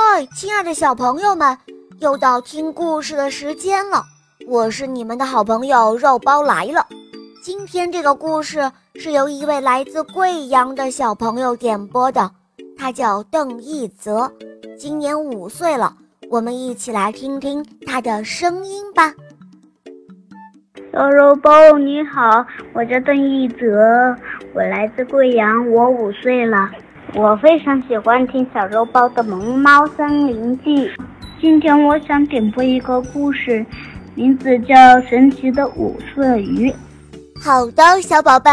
[0.00, 1.58] 嗨，亲爱的小朋友们，
[1.98, 4.04] 又到听故事的时间了。
[4.46, 6.86] 我是你们的好朋友肉包来了。
[7.42, 12.30] 今天这个故事是由一位来自贵阳的小朋友点播的，
[12.78, 14.32] 他叫邓一泽，
[14.78, 15.92] 今年五岁了。
[16.30, 19.12] 我们一起来听听他的声音吧。
[20.92, 23.66] 小肉包你好，我叫邓一泽，
[24.54, 26.70] 我来自贵阳，我五岁了。
[27.14, 30.86] 我非常喜欢听小肉包的《萌猫森林记》。
[31.40, 33.64] 今天我想点播一个故事，
[34.14, 34.74] 名字叫
[35.08, 36.70] 《神奇的五色鱼》。
[37.42, 38.50] 好的，小宝贝，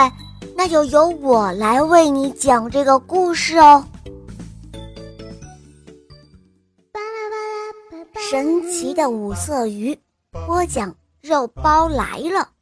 [0.55, 3.86] 那就由我来为你讲这个故事哦。
[8.31, 9.98] 神奇的五色鱼，
[10.48, 12.55] 播讲肉包来了。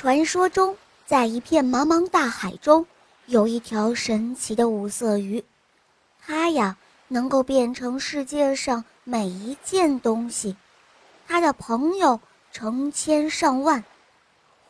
[0.00, 0.76] 传说中，
[1.06, 2.86] 在一片茫茫大海中，
[3.26, 5.42] 有一条神奇的五色鱼，
[6.24, 6.76] 它呀
[7.08, 10.54] 能够变成世界上每一件东西。
[11.26, 12.20] 它的朋友
[12.52, 13.82] 成千上万，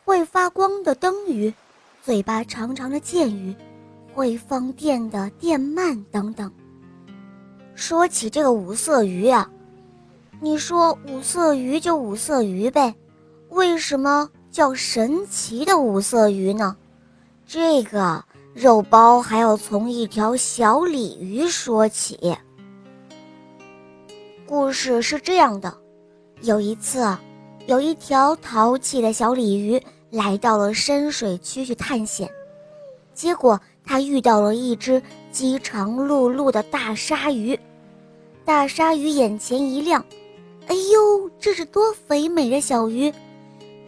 [0.03, 1.53] 会发光的灯鱼，
[2.01, 3.55] 嘴巴长长的剑鱼，
[4.15, 6.51] 会放电的电鳗等等。
[7.75, 9.47] 说起这个五色鱼呀，
[10.41, 12.95] 你说五色鱼就五色鱼呗，
[13.49, 14.27] 为什么？
[14.51, 16.75] 叫神奇的五色鱼呢？
[17.45, 22.37] 这个肉包还要从一条小鲤鱼说起。
[24.45, 25.75] 故事是这样的：
[26.41, 27.15] 有一次，
[27.67, 32.29] 有一条淘气的小鲤鱼来到了深水区去探险，
[33.13, 37.59] 结果它遇到了一只饥肠辘辘的大鲨鱼。
[38.43, 40.03] 大鲨鱼眼前一亮，
[40.65, 43.13] 哎呦，这是多肥美的小鱼！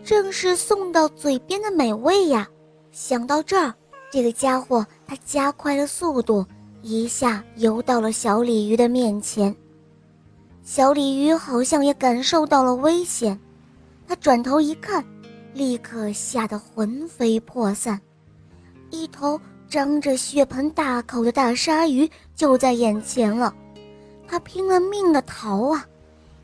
[0.04, 2.48] 正是送到嘴边的美味呀！
[2.92, 3.74] 想到这儿，
[4.12, 6.46] 这个家伙他加快了速度，
[6.82, 9.56] 一下游到了小鲤鱼的面前。
[10.64, 13.40] 小鲤鱼好像也感受到了危险，
[14.08, 15.04] 他转头一看，
[15.54, 18.00] 立刻吓得魂飞魄散。
[18.90, 23.54] 一头张着血盆大口的大鲨鱼就在眼前了，
[24.28, 25.86] 他拼了命的逃啊！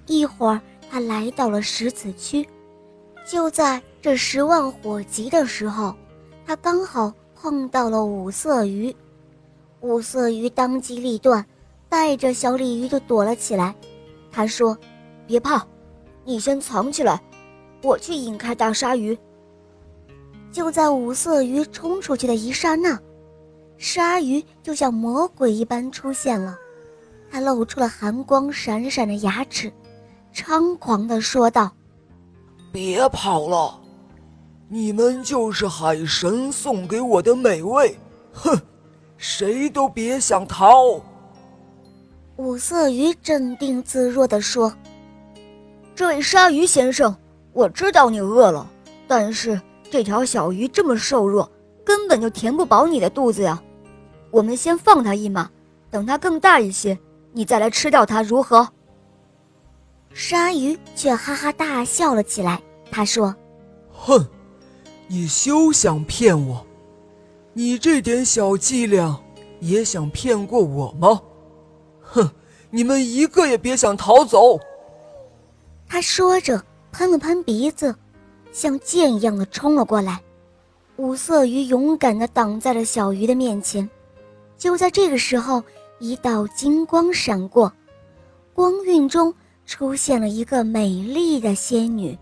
[0.06, 2.47] 一会儿，他来到了石子区。
[3.27, 5.93] 就在这十万火急的时候，
[6.45, 8.95] 他刚好碰到了五色鱼。
[9.81, 11.45] 五色鱼当机立断，
[11.89, 13.75] 带着小鲤鱼就躲了起来。
[14.31, 14.77] 他说
[15.27, 15.67] ：“别怕，
[16.23, 17.21] 你先藏起来，
[17.83, 19.17] 我去引开大鲨鱼。”
[20.49, 22.97] 就在五色鱼冲出去的一刹那，
[23.77, 26.57] 鲨鱼就像魔鬼一般出现了。
[27.29, 29.69] 它露出了寒光闪闪的牙齿，
[30.33, 31.73] 猖狂地说道。
[32.72, 33.79] 别跑了！
[34.69, 37.97] 你们就是海神送给我的美味，
[38.33, 38.59] 哼！
[39.17, 41.01] 谁都别想逃。
[42.35, 44.72] 五色鱼镇定自若地说
[45.95, 47.16] ：“这位鲨鱼先生，
[47.53, 48.69] 我知道你饿了，
[49.07, 51.49] 但是这条小鱼这么瘦弱，
[51.84, 53.59] 根本就填不饱你的肚子呀。
[54.29, 55.49] 我们先放它一马，
[55.89, 56.99] 等它更大一些，
[57.31, 58.67] 你再来吃掉它，如何？”
[60.17, 62.59] 鲨鱼却哈哈大笑了起来。
[62.89, 63.35] 他说
[63.94, 64.28] ：“哼，
[65.07, 66.66] 你休想骗我！
[67.53, 69.16] 你这点小伎俩
[69.59, 71.22] 也想骗过我吗？
[72.01, 72.31] 哼，
[72.72, 74.59] 你们一个也别想逃走！”
[75.88, 77.95] 他说着，喷了喷鼻子，
[78.51, 80.19] 像箭一样的冲了过来。
[80.95, 83.88] 五色鱼勇敢的挡在了小鱼的面前。
[84.57, 85.63] 就在这个时候，
[85.99, 87.72] 一道金光闪过，
[88.55, 89.31] 光晕中
[89.67, 92.17] 出现了一个美丽的仙女。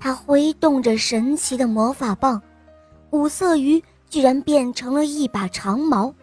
[0.00, 2.40] 她挥动着神奇的魔法棒，
[3.10, 6.14] 五色鱼居然变成了一把长矛。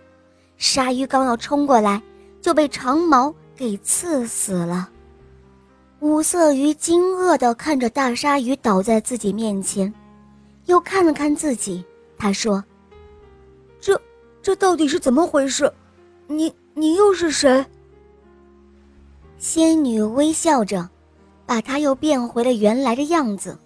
[0.58, 2.02] 鲨鱼刚要冲过来，
[2.42, 4.90] 就被长矛给刺死了。
[6.00, 9.92] 五色鱼惊愕地看着大鲨鱼倒在自己面前，
[10.68, 11.84] 又看了看自己，
[12.18, 12.64] 他说
[13.82, 14.00] ：“这，
[14.42, 15.72] 这到底是怎么回事？
[16.28, 17.66] 你，你又是谁？”
[19.44, 20.88] 仙女微笑着，
[21.48, 23.58] 把它又变回了原来的样子。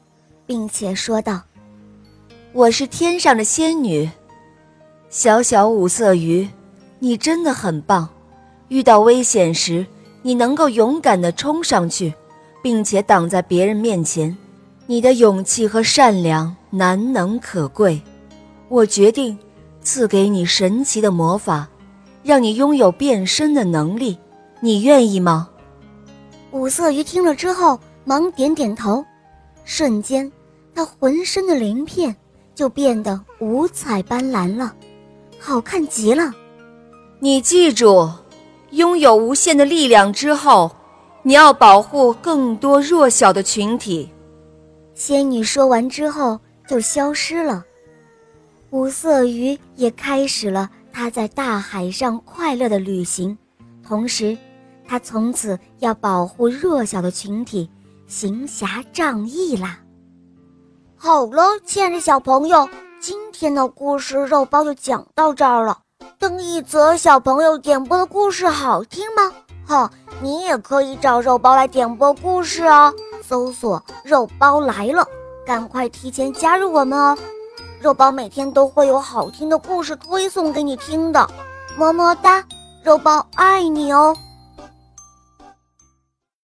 [0.46, 1.42] 并且说道
[2.54, 4.10] ：“我是天上的仙女，
[5.10, 6.48] 小小五色鱼，
[7.00, 8.08] 你真的很棒。
[8.70, 9.86] 遇到危险时，
[10.22, 12.14] 你能够勇敢地冲上去，
[12.64, 14.38] 并且挡在别人面前，
[14.86, 18.02] 你的勇气和善良难能可贵。
[18.70, 19.38] 我决定
[19.82, 21.68] 赐给你神奇的魔法，
[22.24, 24.18] 让你拥有变身的能力。
[24.62, 25.50] 你愿意吗？”
[26.56, 29.06] 五色鱼听了之后，忙点点头。
[29.66, 30.32] 瞬间，
[30.74, 32.16] 他浑身的鳞片
[32.56, 34.74] 就变得五彩斑斓了，
[35.38, 36.32] 好看极了。
[37.20, 38.10] 你记住，
[38.70, 40.74] 拥有无限的力量之后，
[41.24, 44.10] 你要保护更多弱小的群体。
[44.94, 47.66] 仙女说完之后就消失了。
[48.70, 53.38] 五色鱼也开始了它在大海上快乐的旅行，
[53.86, 54.38] 同时，
[54.88, 57.70] 他从此要保护弱小的群体，
[58.08, 59.80] 行侠仗义啦。
[60.96, 62.68] 好了，亲爱的小朋友，
[63.00, 65.80] 今天的故事肉包就讲到这儿了。
[66.18, 69.32] 邓一泽小朋友点播的故事好听吗？
[69.66, 69.92] 哈，
[70.22, 75.06] 你也可以找肉包来点播故事哦，搜索“肉包来了”，
[75.46, 77.18] 赶快提前加入我们哦。
[77.82, 81.28] 肉包每天都会有好听的故事推送给你听的，
[81.78, 82.44] 么么哒，
[82.84, 84.16] 肉包爱你哦。